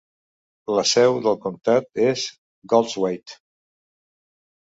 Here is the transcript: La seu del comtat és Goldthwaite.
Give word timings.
La 0.77 0.83
seu 0.91 1.17
del 1.27 1.37
comtat 1.43 2.01
és 2.07 2.25
Goldthwaite. 2.75 3.37